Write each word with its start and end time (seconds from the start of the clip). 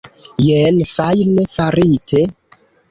Jen 0.43 0.79
fajne 0.93 1.47
farite. 1.59 2.29